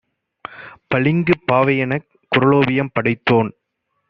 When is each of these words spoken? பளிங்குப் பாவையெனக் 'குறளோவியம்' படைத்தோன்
பளிங்குப் 0.87 1.45
பாவையெனக் 1.45 2.09
'குறளோவியம்' 2.31 2.93
படைத்தோன் 2.95 3.51